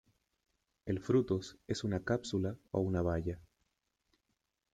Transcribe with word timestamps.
El 0.87 0.99
frutos 0.99 1.59
es 1.67 1.83
una 1.83 2.03
cápsula 2.03 2.57
o 2.71 2.79
una 2.79 3.03
baya. 3.03 3.39